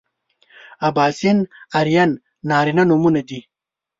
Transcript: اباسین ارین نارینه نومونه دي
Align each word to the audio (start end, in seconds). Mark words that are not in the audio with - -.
اباسین 0.87 1.37
ارین 1.79 2.11
نارینه 2.49 2.83
نومونه 2.89 3.21
دي 3.27 3.39